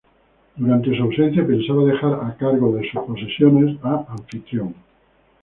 Durante 0.55 0.97
su 0.97 1.03
ausencia 1.03 1.45
pensaba 1.45 1.83
dejar 1.85 2.15
al 2.23 2.35
cargo 2.37 2.73
de 2.75 2.89
sus 2.89 3.03
posesiones 3.03 3.77
a 3.83 4.03
Anfitrión. 4.09 4.73